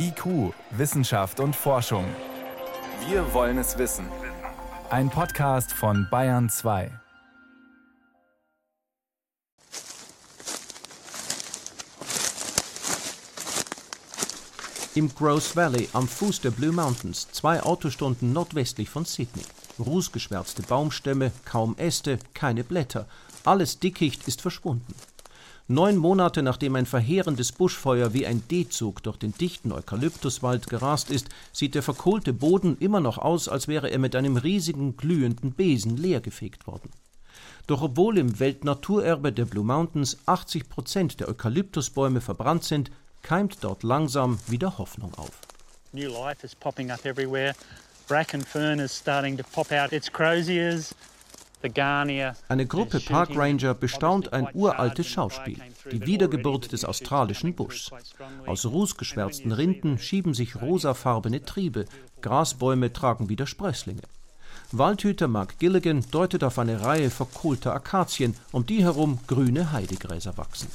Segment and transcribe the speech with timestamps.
[0.00, 2.04] IQ, Wissenschaft und Forschung.
[3.08, 4.06] Wir wollen es wissen.
[4.90, 6.92] Ein Podcast von Bayern 2.
[14.94, 19.42] Im Gross Valley am Fuß der Blue Mountains, zwei Autostunden nordwestlich von Sydney.
[19.80, 23.06] Rußgeschwärzte Baumstämme, kaum Äste, keine Blätter.
[23.44, 24.94] Alles Dickicht ist verschwunden.
[25.70, 31.28] Neun Monate nachdem ein verheerendes Buschfeuer wie ein D-Zug durch den dichten Eukalyptuswald gerast ist,
[31.52, 35.98] sieht der verkohlte Boden immer noch aus, als wäre er mit einem riesigen glühenden Besen
[35.98, 36.88] leergefegt worden.
[37.66, 42.90] Doch obwohl im Weltnaturerbe der Blue Mountains 80 Prozent der Eukalyptusbäume verbrannt sind,
[43.20, 45.38] keimt dort langsam wieder Hoffnung auf.
[45.92, 47.54] New life is popping up everywhere.
[48.08, 50.94] Bracken fern is starting to pop out its croziers.
[51.60, 55.58] Eine Gruppe Parkranger bestaunt ein uraltes Schauspiel,
[55.90, 57.90] die Wiedergeburt des australischen Buschs.
[58.46, 61.86] Aus rußgeschwärzten Rinden schieben sich rosafarbene Triebe,
[62.20, 64.02] Grasbäume tragen wieder Sprösslinge.
[64.70, 70.68] Waldhüter Mark Gilligan deutet auf eine Reihe verkohlter Akazien, um die herum grüne Heidegräser wachsen.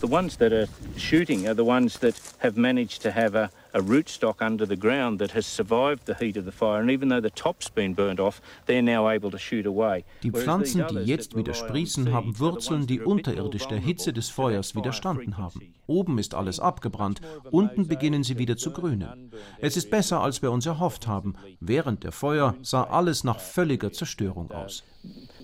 [0.00, 3.80] The ones that are shooting are the ones that have managed to have a, a
[3.80, 6.80] rootstock under the ground that has survived the heat of the fire.
[6.80, 10.04] And even though the top's been burnt off, they're now able to shoot away.
[10.22, 15.36] Die Pflanzen, die jetzt wieder sprießen, haben Wurzeln, die unterirdisch der Hitze des Feuers widerstanden
[15.36, 15.74] haben.
[15.86, 19.32] Oben ist alles abgebrannt, unten beginnen sie wieder zu grünen.
[19.58, 21.34] Es ist besser, als wir uns erhofft haben.
[21.60, 24.82] Während der Feuer sah alles nach völliger Zerstörung aus.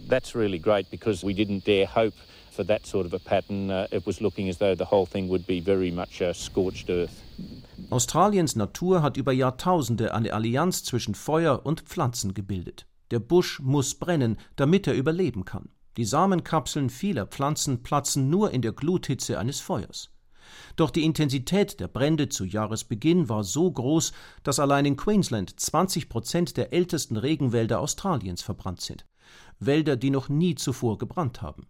[0.08, 2.14] That's really great because we didn't dare hope
[2.54, 3.70] for that sort of a pattern.
[3.70, 6.90] Uh, it was looking as though the whole thing would be very much uh, scorched
[6.90, 7.22] earth.
[7.90, 12.86] Australiens Natur hat über Jahrtausende eine Allianz zwischen Feuer und Pflanzen gebildet.
[13.10, 15.68] Der Busch muss brennen, damit er überleben kann.
[15.96, 20.10] Die Samenkapseln vieler Pflanzen platzen nur in der Gluthitze eines Feuers.
[20.76, 26.08] Doch die Intensität der Brände zu Jahresbeginn war so groß, dass allein in Queensland 20
[26.08, 29.06] Prozent der ältesten Regenwälder Australiens verbrannt sind.
[29.58, 31.66] Wälder, die noch nie zuvor gebrannt haben.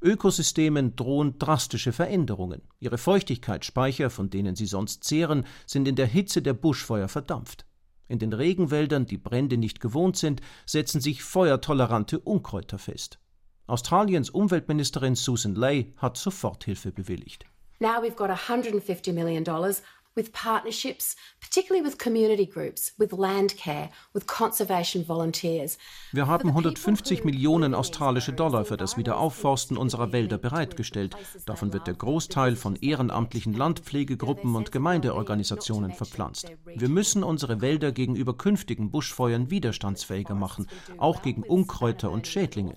[0.00, 2.62] Ökosystemen drohen drastische Veränderungen.
[2.80, 7.66] Ihre Feuchtigkeitsspeicher, von denen sie sonst zehren, sind in der Hitze der Buschfeuer verdampft.
[8.08, 13.18] In den Regenwäldern, die Brände nicht gewohnt sind, setzen sich feuertolerante Unkräuter fest.
[13.66, 17.46] Australiens Umweltministerin Susan Ley hat Soforthilfe bewilligt.
[17.80, 19.82] Now we've got 150 million dollars
[20.14, 25.78] with partnerships, particularly with community groups, with land care, with conservation volunteers.
[26.12, 31.16] Wir haben 150 Millionen australische Dollar für das Wiederaufforsten unserer Wälder bereitgestellt.
[31.46, 36.52] Davon wird der Großteil von ehrenamtlichen Landpflegegruppen und Gemeindeorganisationen verpflanzt.
[36.64, 40.68] Wir müssen unsere Wälder gegenüber künftigen Buschfeuern widerstandsfähiger machen,
[40.98, 42.76] auch gegen Unkräuter und Schädlinge.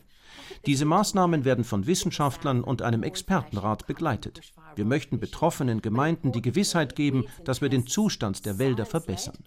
[0.65, 4.41] Diese Maßnahmen werden von Wissenschaftlern und einem Expertenrat begleitet.
[4.75, 9.37] Wir möchten betroffenen Gemeinden die Gewissheit geben, dass wir den Zustand der Wälder verbessern.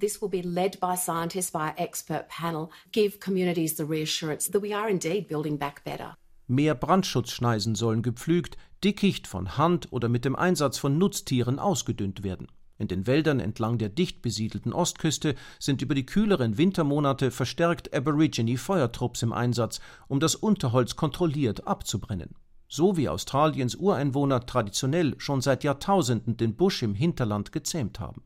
[0.00, 4.76] This will be led by scientists by expert panel, give communities the reassurance that we
[4.76, 6.16] are indeed building back better.
[6.46, 12.46] Mehr Brandschutzschneisen sollen gepflügt, Dickicht von Hand oder mit dem Einsatz von Nutztieren ausgedünnt werden.
[12.78, 19.22] In den Wäldern entlang der dicht besiedelten Ostküste sind über die kühleren Wintermonate verstärkt Aborigine-Feuertrupps
[19.22, 22.36] im Einsatz, um das Unterholz kontrolliert abzubrennen.
[22.68, 28.22] So wie Australiens Ureinwohner traditionell schon seit Jahrtausenden den Busch im Hinterland gezähmt haben.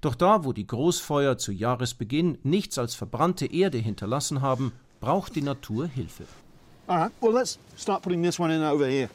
[0.00, 5.42] Doch da, wo die Großfeuer zu Jahresbeginn nichts als verbrannte Erde hinterlassen haben, braucht die
[5.42, 6.24] Natur Hilfe.
[6.88, 9.10] All right, well, let's start putting this one in over here.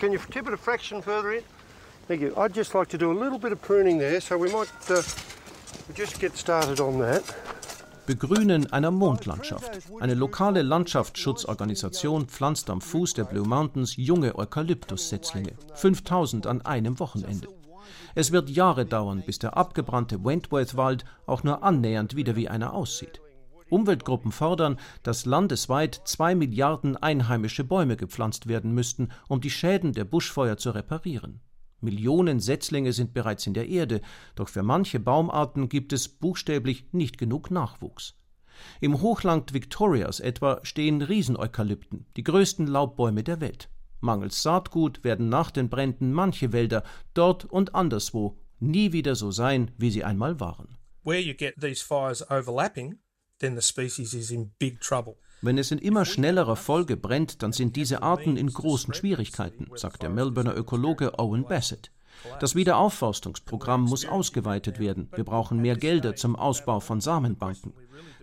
[0.00, 1.44] Can you tip it a fraction further in?
[2.12, 2.36] Thank you.
[2.36, 5.02] I'd just like to do a little bit of pruning there, so we might uh,
[5.94, 7.22] just get started on that.
[8.06, 9.80] Begrünen einer Mondlandschaft.
[9.98, 15.52] Eine lokale Landschaftsschutzorganisation pflanzt am Fuß der Blue Mountains junge Eukalyptussetzlinge.
[15.72, 17.48] 5000 an einem Wochenende.
[18.14, 23.22] Es wird Jahre dauern, bis der abgebrannte Wentworth-Wald auch nur annähernd wieder wie einer aussieht.
[23.70, 30.04] Umweltgruppen fordern, dass landesweit zwei Milliarden einheimische Bäume gepflanzt werden müssten, um die Schäden der
[30.04, 31.40] Buschfeuer zu reparieren.
[31.82, 34.00] Millionen Setzlinge sind bereits in der Erde,
[34.34, 38.14] doch für manche Baumarten gibt es buchstäblich nicht genug Nachwuchs.
[38.80, 43.68] Im Hochland Victorias etwa stehen Rieseneukalypten, die größten Laubbäume der Welt.
[44.00, 46.82] Mangels Saatgut werden nach den Bränden manche Wälder
[47.14, 50.76] dort und anderswo nie wieder so sein, wie sie einmal waren.
[51.04, 52.98] Where you get these fires overlapping,
[53.38, 55.16] then the species is in big trouble.
[55.42, 60.02] Wenn es in immer schnellerer Folge brennt, dann sind diese Arten in großen Schwierigkeiten, sagt
[60.04, 61.90] der Melbourner Ökologe Owen Bassett.
[62.38, 65.08] Das Wiederaufforstungsprogramm muss ausgeweitet werden.
[65.14, 67.72] Wir brauchen mehr Gelder zum Ausbau von Samenbanken.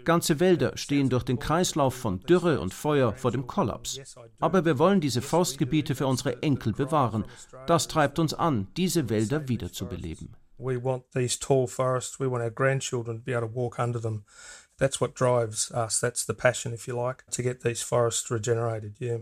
[0.06, 4.00] Ganze Wälder stehen durch den Kreislauf von Dürre und Feuer vor dem Kollaps.
[4.40, 7.26] Aber wir wollen diese Forstgebiete für unsere Enkel bewahren.
[7.68, 10.36] Das treibt uns an, diese Wälder wiederzubeleben.
[10.58, 12.20] We want these tall forests.
[12.20, 14.24] We want our grandchildren to be able to walk under them.
[14.80, 16.00] That's what drives us.
[16.00, 18.96] That's the passion, if you like, to get these forests regenerated.
[19.00, 19.18] Yeah.